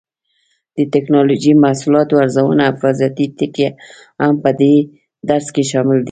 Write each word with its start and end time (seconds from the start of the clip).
د 0.77 0.79
ټېکنالوجۍ 0.93 1.51
محصولاتو 1.65 2.21
ارزونه 2.23 2.61
او 2.65 2.73
حفاظتي 2.75 3.25
ټکي 3.37 3.67
هم 4.23 4.33
په 4.43 4.49
دې 4.59 4.75
درس 5.29 5.47
کې 5.55 5.63
شامل 5.71 5.97
دي. 5.97 5.99